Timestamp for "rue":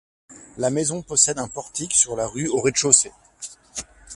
2.25-2.47